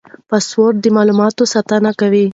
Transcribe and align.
پاسورډ 0.29 0.75
د 0.83 0.85
معلوماتو 0.95 1.43
ساتنه 1.53 1.91
کوي. 1.99 2.25